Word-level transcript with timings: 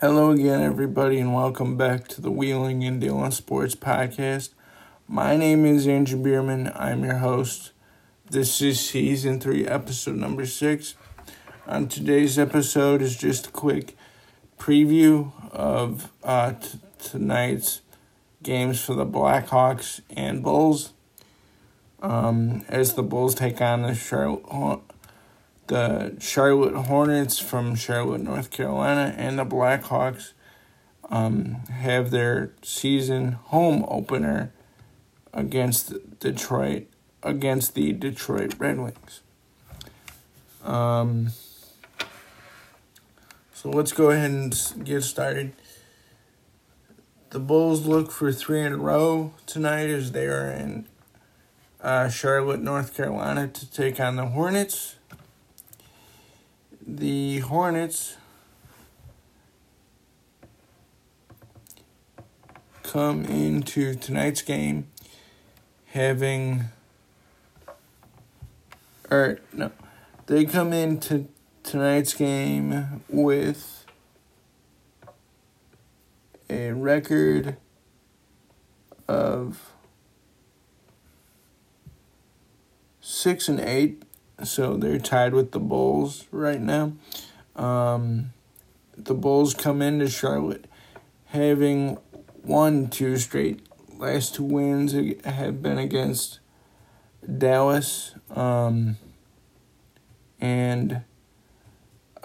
Hello 0.00 0.30
again, 0.30 0.60
everybody, 0.60 1.18
and 1.18 1.34
welcome 1.34 1.76
back 1.76 2.06
to 2.06 2.20
the 2.20 2.30
Wheeling 2.30 2.84
and 2.84 3.00
Dealing 3.00 3.32
Sports 3.32 3.74
Podcast. 3.74 4.50
My 5.08 5.36
name 5.36 5.66
is 5.66 5.88
Andrew 5.88 6.22
Bierman. 6.22 6.70
I'm 6.76 7.02
your 7.02 7.16
host. 7.16 7.72
This 8.30 8.62
is 8.62 8.78
season 8.78 9.40
three, 9.40 9.66
episode 9.66 10.14
number 10.14 10.46
six. 10.46 10.94
On 11.66 11.88
today's 11.88 12.38
episode 12.38 13.02
is 13.02 13.16
just 13.16 13.48
a 13.48 13.50
quick 13.50 13.96
preview 14.56 15.32
of 15.50 16.12
uh, 16.22 16.52
t- 16.52 16.78
tonight's 17.00 17.80
games 18.44 18.80
for 18.80 18.94
the 18.94 19.04
Blackhawks 19.04 20.00
and 20.10 20.44
Bulls. 20.44 20.92
Um, 22.00 22.64
as 22.68 22.94
the 22.94 23.02
Bulls 23.02 23.34
take 23.34 23.60
on 23.60 23.82
the 23.82 23.96
Charlotte 23.96 24.44
the 25.68 26.16
Charlotte 26.18 26.74
Hornets 26.74 27.38
from 27.38 27.74
Charlotte, 27.74 28.22
North 28.22 28.50
Carolina, 28.50 29.14
and 29.16 29.38
the 29.38 29.44
Blackhawks 29.44 30.32
um, 31.10 31.62
have 31.70 32.10
their 32.10 32.52
season 32.62 33.32
home 33.32 33.84
opener 33.88 34.52
against 35.32 36.18
Detroit 36.18 36.86
against 37.22 37.74
the 37.74 37.92
Detroit 37.92 38.54
Red 38.58 38.78
Wings. 38.78 39.20
Um, 40.64 41.30
so 43.52 43.70
let's 43.70 43.92
go 43.92 44.10
ahead 44.10 44.30
and 44.30 44.84
get 44.84 45.02
started. 45.02 45.52
The 47.30 47.40
Bulls 47.40 47.86
look 47.86 48.10
for 48.10 48.32
three 48.32 48.62
in 48.62 48.72
a 48.72 48.76
row 48.76 49.34
tonight 49.46 49.90
as 49.90 50.12
they 50.12 50.26
are 50.26 50.50
in 50.50 50.86
uh, 51.82 52.08
Charlotte, 52.08 52.60
North 52.60 52.96
Carolina 52.96 53.48
to 53.48 53.70
take 53.70 54.00
on 54.00 54.16
the 54.16 54.26
Hornets 54.26 54.97
the 56.88 57.40
Hornets 57.40 58.16
come 62.82 63.26
into 63.26 63.94
tonight's 63.94 64.40
game 64.40 64.86
having 65.88 66.64
or 69.10 69.38
no 69.52 69.70
they 70.26 70.46
come 70.46 70.72
into 70.72 71.28
tonight's 71.62 72.14
game 72.14 73.02
with 73.10 73.84
a 76.48 76.72
record 76.72 77.58
of 79.06 79.72
six 83.02 83.46
and 83.46 83.60
eight 83.60 84.02
so 84.44 84.76
they're 84.76 84.98
tied 84.98 85.34
with 85.34 85.52
the 85.52 85.60
Bulls 85.60 86.26
right 86.30 86.60
now. 86.60 86.92
Um, 87.56 88.32
the 88.96 89.14
Bulls 89.14 89.54
come 89.54 89.82
into 89.82 90.08
Charlotte 90.08 90.66
having 91.26 91.98
won 92.44 92.88
two 92.88 93.16
straight. 93.16 93.60
Last 93.96 94.36
two 94.36 94.44
wins 94.44 94.94
have 95.24 95.62
been 95.62 95.78
against 95.78 96.38
Dallas 97.36 98.14
um, 98.30 98.96
and 100.40 101.02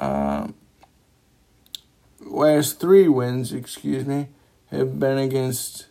uh, 0.00 0.48
last 2.20 2.80
three 2.80 3.08
wins, 3.08 3.52
excuse 3.52 4.06
me, 4.06 4.28
have 4.70 4.98
been 4.98 5.18
against. 5.18 5.86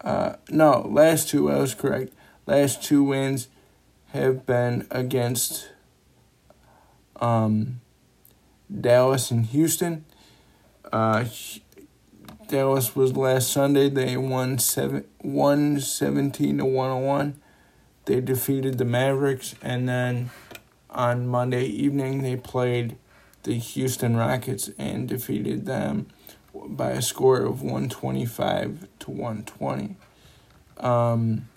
Uh, 0.00 0.36
no, 0.48 0.86
last 0.88 1.28
two, 1.28 1.50
I 1.50 1.58
was 1.58 1.74
correct. 1.74 2.12
Last 2.46 2.82
two 2.82 3.02
wins 3.02 3.48
have 4.16 4.44
been 4.46 4.86
against 4.90 5.70
um, 7.20 7.80
Dallas 8.80 9.30
and 9.30 9.46
Houston. 9.46 10.04
Uh, 10.92 11.24
Dallas 12.48 12.94
was 12.94 13.16
last 13.16 13.50
Sunday. 13.50 13.88
They 13.88 14.16
won 14.16 14.58
seven, 14.58 15.04
117 15.18 16.58
to 16.58 16.64
101. 16.64 17.40
They 18.04 18.20
defeated 18.20 18.78
the 18.78 18.84
Mavericks. 18.84 19.54
And 19.62 19.88
then 19.88 20.30
on 20.90 21.26
Monday 21.26 21.64
evening, 21.64 22.22
they 22.22 22.36
played 22.36 22.96
the 23.42 23.54
Houston 23.54 24.16
Rockets 24.16 24.70
and 24.78 25.08
defeated 25.08 25.66
them 25.66 26.06
by 26.54 26.90
a 26.92 27.02
score 27.02 27.40
of 27.40 27.62
125 27.62 28.86
to 29.00 29.10
120. 29.10 29.96
Um, 30.78 31.48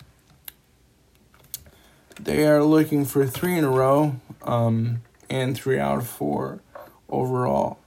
they 2.24 2.46
are 2.46 2.62
looking 2.62 3.04
for 3.04 3.26
three 3.26 3.56
in 3.56 3.64
a 3.64 3.70
row 3.70 4.16
um, 4.42 5.02
and 5.28 5.56
three 5.56 5.78
out 5.78 5.98
of 5.98 6.06
four 6.06 6.60
overall. 7.08 7.78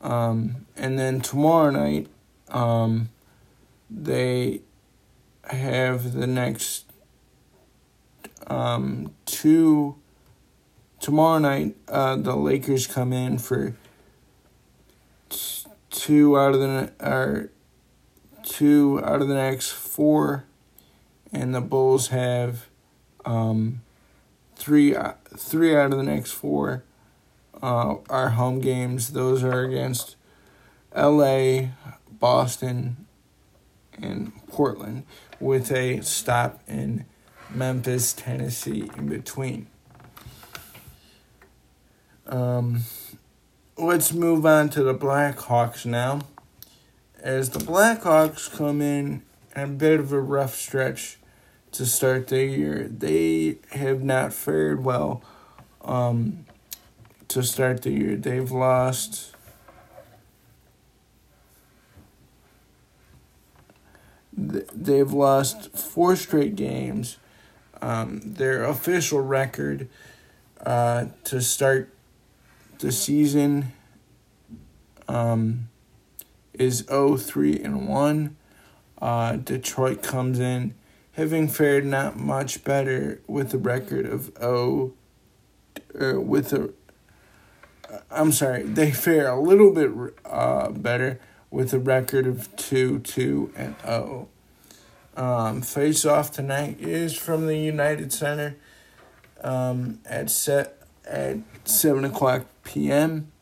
Um, 0.00 0.66
and 0.76 0.98
then 0.98 1.20
tomorrow 1.20 1.70
night, 1.70 2.08
um, 2.50 3.08
they 3.90 4.60
have 5.44 6.12
the 6.12 6.26
next 6.26 6.84
um, 8.46 9.12
two. 9.26 9.96
Tomorrow 11.00 11.38
night, 11.38 11.76
uh, 11.88 12.16
the 12.16 12.36
Lakers 12.36 12.86
come 12.86 13.12
in 13.12 13.38
for 13.38 13.76
t- 15.28 15.66
two 15.90 16.38
out 16.38 16.54
of 16.54 16.60
the 16.60 16.92
or 17.00 17.50
two 18.42 19.00
out 19.04 19.20
of 19.20 19.28
the 19.28 19.34
next 19.34 19.70
four, 19.70 20.44
and 21.32 21.54
the 21.54 21.60
Bulls 21.60 22.08
have 22.08 22.68
um, 23.28 23.82
three 24.56 24.96
three 25.36 25.76
out 25.76 25.92
of 25.92 25.98
the 25.98 26.02
next 26.02 26.32
four 26.32 26.82
uh, 27.62 27.96
are 28.08 28.30
home 28.30 28.60
games. 28.60 29.12
Those 29.12 29.44
are 29.44 29.62
against 29.62 30.16
L.A., 30.94 31.72
Boston, 32.10 33.06
and 34.00 34.32
Portland, 34.48 35.04
with 35.38 35.70
a 35.70 36.00
stop 36.00 36.60
in 36.66 37.04
Memphis, 37.50 38.14
Tennessee 38.14 38.90
in 38.96 39.08
between. 39.08 39.66
Um, 42.26 42.82
let's 43.76 44.12
move 44.12 44.46
on 44.46 44.70
to 44.70 44.82
the 44.82 44.94
Blackhawks 44.94 45.84
now. 45.84 46.22
As 47.20 47.50
the 47.50 47.58
Blackhawks 47.58 48.50
come 48.50 48.80
in 48.80 49.22
a 49.54 49.66
bit 49.66 50.00
of 50.00 50.12
a 50.12 50.20
rough 50.20 50.54
stretch 50.54 51.18
to 51.78 51.86
start 51.86 52.26
the 52.26 52.44
year. 52.44 52.88
They 52.88 53.58
have 53.70 54.02
not 54.02 54.32
fared 54.32 54.82
well 54.82 55.22
um, 55.80 56.44
to 57.28 57.40
start 57.44 57.82
the 57.82 57.92
year. 57.92 58.16
They've 58.16 58.50
lost. 58.50 59.32
They've 64.36 65.12
lost 65.12 65.76
four 65.76 66.16
straight 66.16 66.56
games. 66.56 67.18
Um, 67.80 68.22
their 68.24 68.64
official 68.64 69.20
record 69.20 69.88
uh, 70.66 71.06
to 71.22 71.40
start 71.40 71.94
the 72.80 72.90
season 72.90 73.72
um, 75.06 75.68
is 76.54 76.82
0-3 76.82 77.64
and 77.64 77.86
1. 77.88 78.36
Uh, 79.00 79.36
Detroit 79.36 80.02
comes 80.02 80.40
in 80.40 80.74
having 81.18 81.48
fared 81.48 81.84
not 81.84 82.16
much 82.16 82.62
better 82.62 83.20
with 83.26 83.52
a 83.52 83.58
record 83.58 84.06
of 84.06 84.30
O, 84.40 84.92
or 85.92 86.20
with 86.20 86.52
a, 86.52 86.72
I'm 88.08 88.30
sorry, 88.30 88.62
they 88.62 88.92
fare 88.92 89.28
a 89.28 89.40
little 89.40 89.72
bit 89.72 89.90
uh, 90.24 90.70
better 90.70 91.18
with 91.50 91.74
a 91.74 91.78
record 91.80 92.28
of 92.28 92.54
2 92.54 93.00
2 93.00 93.52
and 93.56 93.74
0. 93.84 94.28
Um, 95.16 95.60
face 95.60 96.04
off 96.04 96.30
tonight 96.30 96.78
is 96.78 97.18
from 97.18 97.48
the 97.48 97.58
United 97.58 98.12
Center 98.12 98.54
um, 99.42 99.98
at 100.06 100.30
set 100.30 100.80
at 101.04 101.38
7 101.64 102.04
o'clock 102.04 102.46
p.m. 102.62 103.32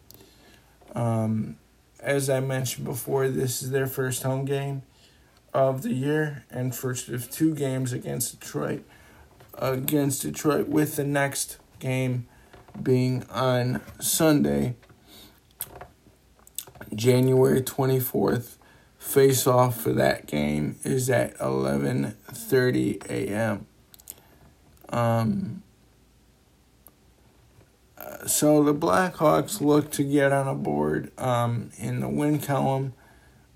Um, 0.95 1.59
as 2.01 2.31
I 2.31 2.41
mentioned 2.41 2.87
before, 2.87 3.29
this 3.29 3.63
is 3.63 3.71
their 3.71 3.87
first 3.87 4.23
home 4.23 4.47
game 4.47 4.81
of 5.57 5.81
the 5.81 5.95
year 5.95 6.45
and 6.51 6.77
first 6.77 7.09
of 7.09 7.31
two 7.31 7.55
games 7.55 7.95
against 7.95 8.39
Detroit. 8.39 8.85
Against 9.55 10.21
Detroit, 10.21 10.69
with 10.69 10.97
the 10.97 11.05
next 11.05 11.57
game 11.79 12.29
being 12.83 13.25
on 13.31 13.81
Sunday, 13.99 14.77
January 16.95 17.63
24th. 17.63 18.57
Face 18.99 19.47
off 19.47 19.81
for 19.81 19.93
that 19.93 20.27
game 20.27 20.77
is 20.83 21.09
at 21.09 21.39
11:30 21.39 23.09
a.m. 23.09 23.67
Um, 24.91 25.63
so 28.27 28.63
the 28.63 28.75
Blackhawks 28.75 29.61
look 29.61 29.91
to 29.93 30.03
get 30.03 30.33
on 30.33 30.49
a 30.49 30.55
board 30.55 31.13
um, 31.19 31.71
in 31.79 32.01
the 32.01 32.09
win 32.09 32.41
column, 32.41 32.95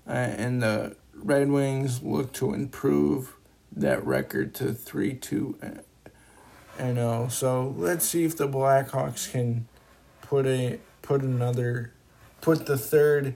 uh, 0.07 0.11
and 0.11 0.63
the 0.63 0.95
Red 1.23 1.49
Wings 1.49 2.01
look 2.01 2.33
to 2.33 2.53
improve 2.53 3.35
that 3.71 4.05
record 4.05 4.53
to 4.55 4.73
3 4.73 5.13
2 5.13 5.59
and 6.77 6.97
0. 6.97 7.27
So 7.29 7.73
let's 7.77 8.05
see 8.05 8.23
if 8.23 8.35
the 8.35 8.47
Blackhawks 8.47 9.31
can 9.31 9.67
put 10.21 10.45
a 10.45 10.79
put 11.01 11.21
another 11.21 11.93
put 12.41 12.65
the 12.65 12.77
third 12.77 13.35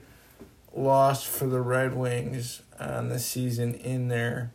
loss 0.74 1.24
for 1.24 1.46
the 1.46 1.60
Red 1.60 1.94
Wings 1.94 2.62
on 2.78 3.08
the 3.08 3.18
season 3.18 3.74
in 3.74 4.08
their 4.08 4.52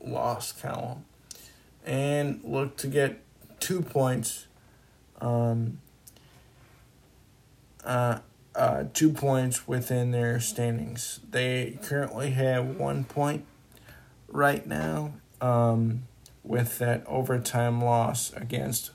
loss 0.00 0.52
column 0.52 1.04
and 1.84 2.40
look 2.44 2.76
to 2.78 2.86
get 2.86 3.20
two 3.60 3.80
points 3.80 4.46
um, 5.20 5.78
uh, 7.84 8.18
uh, 8.54 8.84
two 8.92 9.10
points 9.10 9.66
within 9.66 10.10
their 10.10 10.40
standings. 10.40 11.20
They 11.28 11.78
currently 11.82 12.30
have 12.30 12.76
one 12.76 13.04
point 13.04 13.44
right 14.28 14.66
now 14.66 15.14
um, 15.40 16.04
with 16.42 16.78
that 16.78 17.04
overtime 17.06 17.82
loss 17.82 18.32
against 18.34 18.90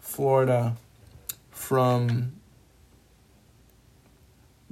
Florida 0.00 0.76
from 1.50 2.32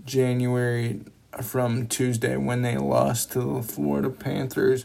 January 0.04 1.00
from 1.40 1.86
Tuesday 1.86 2.36
when 2.36 2.62
they 2.62 2.76
lost 2.76 3.32
to 3.32 3.40
the 3.40 3.62
Florida 3.62 4.10
Panthers 4.10 4.84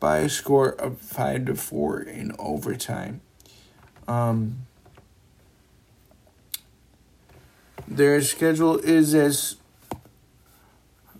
by 0.00 0.18
a 0.18 0.28
score 0.28 0.70
of 0.70 0.98
five 0.98 1.46
to 1.46 1.54
four 1.54 2.00
in 2.00 2.34
overtime. 2.38 3.20
Um, 4.08 4.66
their 7.88 8.20
schedule 8.20 8.78
is 8.78 9.14
as 9.14 9.56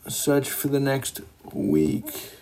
such 0.09 0.51
for 0.51 0.69
the 0.69 0.81
next 0.81 1.21
week. 1.53 2.33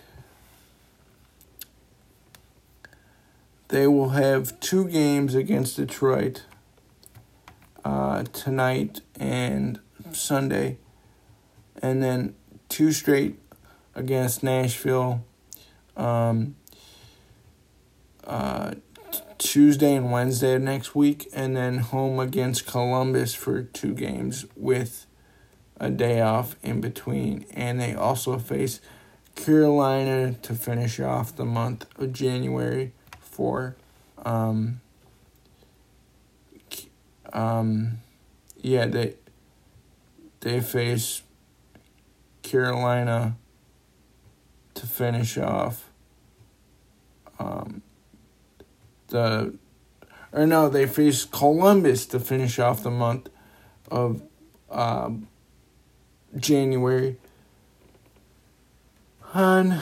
They 3.69 3.87
will 3.87 4.11
have 4.11 4.61
two 4.61 4.89
games 4.89 5.35
against 5.35 5.77
Detroit 5.77 6.45
uh, 7.85 8.25
tonight 8.25 9.01
and 9.19 9.81
Sunday, 10.13 10.79
and 11.83 12.03
then 12.03 12.35
two 12.69 12.93
straight 12.93 13.39
against 13.95 14.43
Nashville. 14.43 15.25
Um, 15.97 16.57
uh, 18.25 18.75
Tuesday 19.45 19.95
and 19.95 20.11
Wednesday 20.11 20.55
of 20.55 20.63
next 20.63 20.95
week, 20.95 21.29
and 21.35 21.55
then 21.55 21.79
home 21.79 22.19
against 22.19 22.67
Columbus 22.67 23.35
for 23.35 23.63
two 23.63 23.93
games 23.93 24.47
with 24.57 25.05
a 25.77 25.91
day 25.91 26.23
off 26.23 26.57
in 26.63 26.81
between. 26.81 27.45
And 27.53 27.79
they 27.79 27.95
also 27.95 28.39
face 28.39 28.81
Carolina 29.35 30.33
to 30.33 30.55
finish 30.55 30.99
off 30.99 31.37
the 31.37 31.45
month 31.45 31.87
of 31.99 32.15
January 32.15 32.93
for 33.21 33.77
um 34.25 34.81
um 37.35 37.99
yeah 38.63 38.87
they 38.87 39.15
they 40.41 40.61
face 40.61 41.21
Carolina 42.43 43.37
to 44.73 44.87
finish 44.87 45.37
off 45.37 45.91
um 47.39 47.83
the 49.15 49.55
or 50.33 50.47
no, 50.47 50.69
they 50.69 50.87
face 50.87 51.25
Columbus 51.25 52.07
to 52.07 52.19
finish 52.19 52.59
off 52.59 52.83
the 52.83 52.91
month 52.91 53.29
of 53.89 54.21
um, 54.69 55.29
January. 56.37 57.17
On 59.33 59.81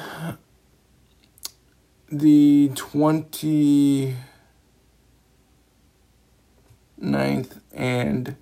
the 2.10 2.70
29th 2.74 4.16
and 7.72 8.36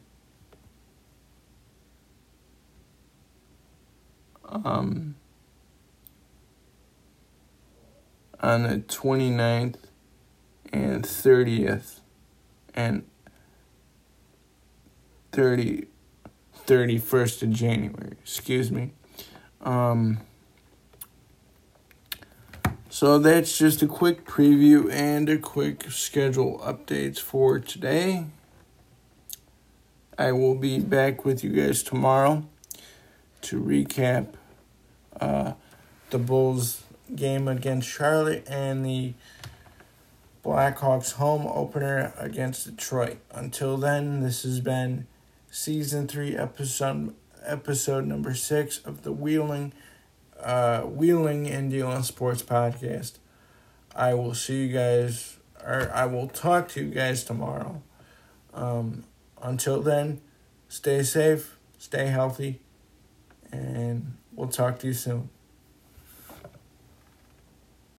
um, 4.48 5.14
on 8.40 8.62
the 8.64 8.78
29th 8.78 9.76
and 10.72 11.04
30th 11.04 12.00
and 12.74 13.04
30 15.32 15.86
31st 16.66 17.42
of 17.42 17.50
January, 17.50 18.16
excuse 18.22 18.70
me. 18.70 18.92
Um 19.60 20.20
so 22.88 23.18
that's 23.18 23.56
just 23.56 23.82
a 23.82 23.86
quick 23.86 24.26
preview 24.26 24.92
and 24.92 25.28
a 25.28 25.38
quick 25.38 25.90
schedule 25.90 26.58
updates 26.58 27.18
for 27.18 27.58
today. 27.58 28.26
I 30.18 30.32
will 30.32 30.54
be 30.54 30.80
back 30.80 31.24
with 31.24 31.42
you 31.42 31.50
guys 31.50 31.82
tomorrow 31.82 32.44
to 33.42 33.62
recap 33.62 34.34
uh, 35.18 35.52
the 36.10 36.18
Bulls 36.18 36.82
game 37.14 37.48
against 37.48 37.88
Charlotte 37.88 38.46
and 38.46 38.84
the 38.84 39.14
Blackhawks 40.44 41.12
home 41.12 41.46
opener 41.46 42.14
against 42.16 42.64
Detroit. 42.64 43.18
Until 43.30 43.76
then, 43.76 44.20
this 44.20 44.42
has 44.42 44.60
been 44.60 45.06
season 45.50 46.08
three, 46.08 46.36
episode 46.36 47.14
episode 47.44 48.06
number 48.06 48.34
six 48.34 48.78
of 48.78 49.02
the 49.02 49.12
Wheeling, 49.12 49.72
uh, 50.38 50.82
Wheeling 50.82 51.46
and 51.48 51.70
Dealing 51.70 52.02
Sports 52.02 52.42
Podcast. 52.42 53.14
I 53.94 54.14
will 54.14 54.34
see 54.34 54.66
you 54.66 54.72
guys, 54.72 55.38
or 55.64 55.90
I 55.92 56.06
will 56.06 56.28
talk 56.28 56.68
to 56.70 56.84
you 56.84 56.90
guys 56.90 57.24
tomorrow. 57.24 57.82
Um, 58.54 59.04
until 59.42 59.80
then, 59.80 60.20
stay 60.68 61.02
safe, 61.02 61.58
stay 61.78 62.06
healthy, 62.06 62.60
and 63.52 64.16
we'll 64.32 64.48
talk 64.48 64.78
to 64.80 64.86
you 64.86 64.94
soon. 64.94 65.30